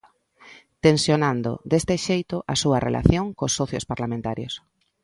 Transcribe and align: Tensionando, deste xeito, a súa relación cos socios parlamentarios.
Tensionando, 0.85 1.51
deste 1.71 1.95
xeito, 2.05 2.37
a 2.53 2.55
súa 2.61 2.79
relación 2.87 3.25
cos 3.37 3.55
socios 3.59 3.87
parlamentarios. 3.91 4.53